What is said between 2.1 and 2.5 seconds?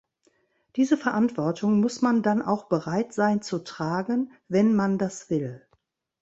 dann